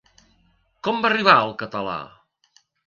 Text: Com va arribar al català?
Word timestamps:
Com 0.87 1.03
va 1.05 1.11
arribar 1.11 1.37
al 1.43 1.55
català? 1.63 2.01